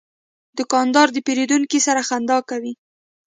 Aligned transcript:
دوکاندار 0.57 1.07
د 1.11 1.17
پیرودونکو 1.25 1.77
سره 1.87 2.01
خندا 2.09 2.37
کوي. 2.49 2.73